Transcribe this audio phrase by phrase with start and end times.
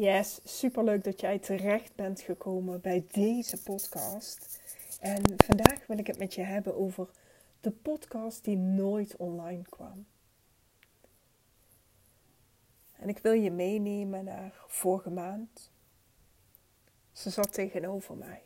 [0.00, 4.60] Yes, superleuk dat jij terecht bent gekomen bij deze podcast.
[5.00, 7.10] En vandaag wil ik het met je hebben over
[7.60, 10.06] de podcast die nooit online kwam.
[12.96, 15.70] En ik wil je meenemen naar vorige maand.
[17.12, 18.42] Ze zat tegenover mij.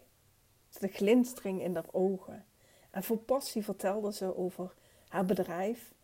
[0.79, 2.45] De glinstering in haar ogen.
[2.91, 4.75] En vol passie vertelde ze over
[5.09, 5.95] haar bedrijf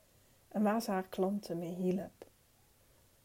[0.48, 2.29] en waar ze haar klanten mee hielp.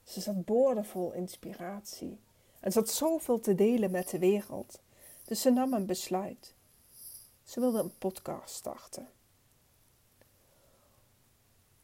[0.05, 2.19] Ze zat boordevol inspiratie
[2.59, 4.79] en had zoveel te delen met de wereld.
[5.23, 6.53] Dus ze nam een besluit.
[7.43, 9.09] Ze wilde een podcast starten.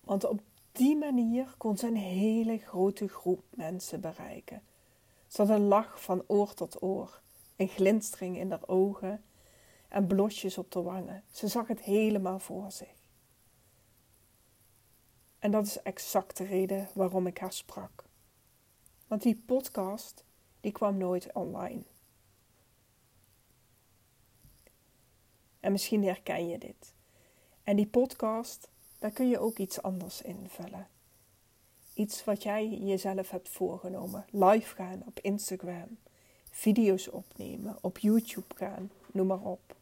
[0.02, 4.62] Want op die manier kon ze een hele grote groep mensen bereiken.
[5.28, 7.22] Ze had een lach van oor tot oor,
[7.56, 9.24] een glinstering in haar ogen
[9.88, 11.24] en blosjes op de wangen.
[11.32, 12.96] Ze zag het helemaal voor zich.
[15.40, 18.04] En dat is exact de reden waarom ik haar sprak.
[19.12, 20.24] Want die podcast,
[20.62, 21.84] die kwam nooit online.
[25.60, 26.94] En misschien herken je dit.
[27.64, 30.88] En die podcast, daar kun je ook iets anders invullen.
[31.94, 34.26] Iets wat jij jezelf hebt voorgenomen.
[34.30, 35.98] Live gaan op Instagram.
[36.50, 37.78] Video's opnemen.
[37.82, 38.92] Op YouTube gaan.
[39.12, 39.76] Noem maar op.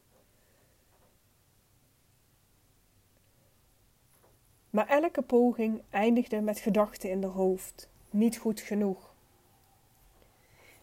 [4.69, 7.89] Maar elke poging eindigde met gedachten in de hoofd.
[8.09, 9.08] Niet goed genoeg.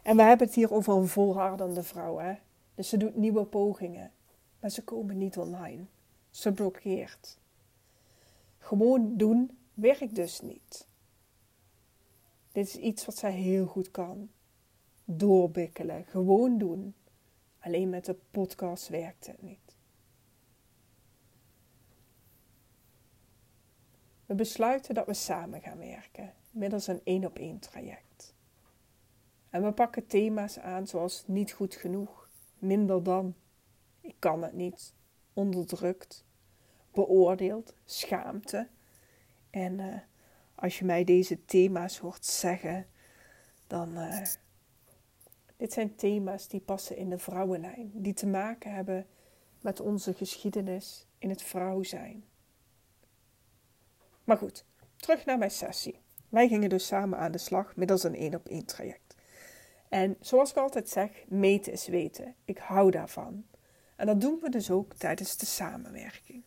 [0.06, 2.34] En we hebben het hier over een volhardende vrouw, hè?
[2.74, 4.12] Dus ze doet nieuwe pogingen.
[4.60, 5.84] Maar ze komen niet online.
[6.30, 7.38] Ze blokkeert.
[8.58, 10.86] Gewoon doen werkt dus niet.
[12.52, 14.30] Dit is iets wat zij heel goed kan.
[15.04, 16.94] Doorbikkelen, gewoon doen.
[17.60, 19.76] Alleen met de podcast werkt het niet.
[24.26, 28.34] We besluiten dat we samen gaan werken middels een één op één traject.
[29.56, 33.34] En we pakken thema's aan zoals niet goed genoeg, minder dan,
[34.00, 34.94] ik kan het niet,
[35.32, 36.24] onderdrukt,
[36.92, 38.68] beoordeeld, schaamte.
[39.50, 39.94] En uh,
[40.54, 42.86] als je mij deze thema's hoort zeggen,
[43.66, 43.98] dan.
[43.98, 44.22] Uh,
[45.56, 49.06] dit zijn thema's die passen in de vrouwenlijn, die te maken hebben
[49.60, 52.24] met onze geschiedenis in het vrouw zijn.
[54.24, 54.64] Maar goed,
[54.96, 56.00] terug naar mijn sessie.
[56.28, 59.05] Wij gingen dus samen aan de slag middels een één op één traject.
[59.88, 62.34] En zoals ik altijd zeg, meten is weten.
[62.44, 63.44] Ik hou daarvan.
[63.96, 66.42] En dat doen we dus ook tijdens de samenwerking.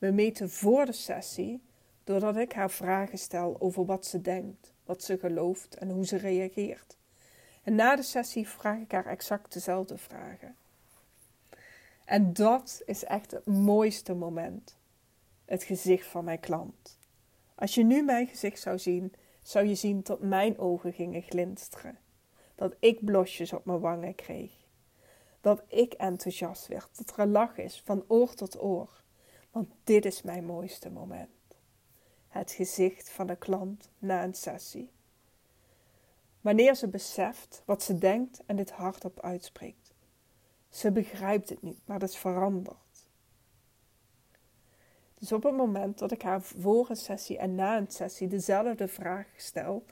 [0.00, 1.62] We meten voor de sessie
[2.04, 6.16] doordat ik haar vragen stel over wat ze denkt, wat ze gelooft en hoe ze
[6.16, 6.96] reageert.
[7.62, 10.56] En na de sessie vraag ik haar exact dezelfde vragen.
[12.04, 14.76] En dat is echt het mooiste moment.
[15.44, 16.98] Het gezicht van mijn klant.
[17.54, 21.98] Als je nu mijn gezicht zou zien, zou je zien dat mijn ogen gingen glinsteren
[22.58, 24.52] dat ik blosjes op mijn wangen kreeg.
[25.40, 29.02] Dat ik enthousiast werd, dat er lach is van oor tot oor.
[29.50, 31.30] Want dit is mijn mooiste moment.
[32.28, 34.90] Het gezicht van de klant na een sessie.
[36.40, 39.94] Wanneer ze beseft wat ze denkt en dit hardop uitspreekt.
[40.68, 43.08] Ze begrijpt het niet, maar het is veranderd.
[45.14, 48.88] Dus op het moment dat ik haar voor een sessie en na een sessie dezelfde
[48.88, 49.84] vraag stel,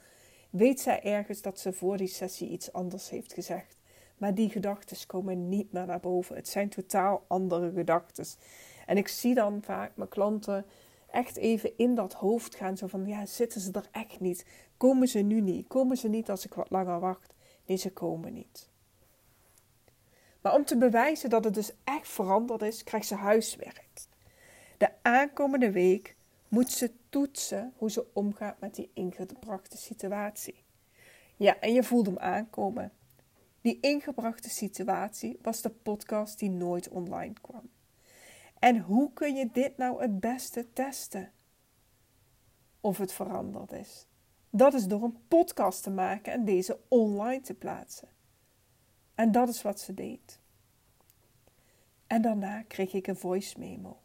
[0.57, 3.77] weet zij ergens dat ze voor die sessie iets anders heeft gezegd.
[4.17, 6.35] Maar die gedachten komen niet meer naar boven.
[6.35, 8.25] Het zijn totaal andere gedachten.
[8.85, 10.65] En ik zie dan vaak mijn klanten
[11.11, 12.77] echt even in dat hoofd gaan.
[12.77, 14.45] Zo van, ja, zitten ze er echt niet?
[14.77, 15.67] Komen ze nu niet?
[15.67, 17.33] Komen ze niet als ik wat langer wacht?
[17.65, 18.69] Nee, ze komen niet.
[20.41, 23.85] Maar om te bewijzen dat het dus echt veranderd is, krijgt ze huiswerk.
[24.77, 26.15] De aankomende week
[26.47, 30.65] moet ze toetsen hoe ze omgaat met die ingebrachte situatie.
[31.35, 32.91] Ja, en je voelt hem aankomen.
[33.61, 37.69] Die ingebrachte situatie was de podcast die nooit online kwam.
[38.59, 41.31] En hoe kun je dit nou het beste testen?
[42.81, 44.07] Of het veranderd is.
[44.49, 48.07] Dat is door een podcast te maken en deze online te plaatsen.
[49.15, 50.39] En dat is wat ze deed.
[52.07, 53.99] En daarna kreeg ik een voice memo.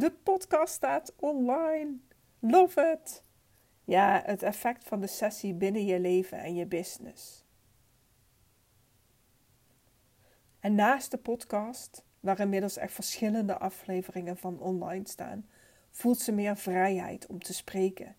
[0.00, 1.98] De podcast staat online.
[2.38, 3.22] Love it!
[3.84, 7.44] Ja, het effect van de sessie binnen je leven en je business.
[10.60, 15.48] En naast de podcast, waar inmiddels echt verschillende afleveringen van online staan,
[15.90, 18.16] voelt ze meer vrijheid om te spreken.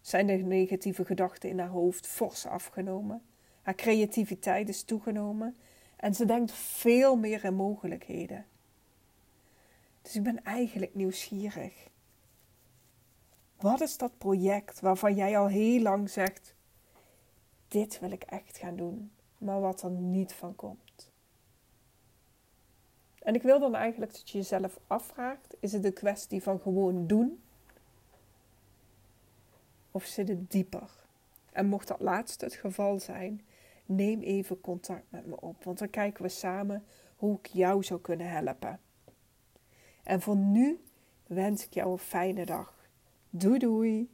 [0.00, 3.22] Zijn de negatieve gedachten in haar hoofd fors afgenomen?
[3.62, 5.56] Haar creativiteit is toegenomen
[5.96, 8.46] en ze denkt veel meer in mogelijkheden.
[10.08, 11.88] Dus ik ben eigenlijk nieuwsgierig.
[13.56, 16.54] Wat is dat project waarvan jij al heel lang zegt:
[17.68, 21.10] dit wil ik echt gaan doen, maar wat er niet van komt.
[23.18, 27.06] En ik wil dan eigenlijk dat je jezelf afvraagt: is het een kwestie van gewoon
[27.06, 27.42] doen?
[29.90, 30.90] Of zit het dieper?
[31.52, 33.42] En mocht dat laatste het geval zijn,
[33.86, 36.84] neem even contact met me op, want dan kijken we samen
[37.16, 38.80] hoe ik jou zou kunnen helpen.
[40.08, 40.80] En voor nu
[41.26, 42.88] wens ik jou een fijne dag.
[43.30, 44.10] Doei doei!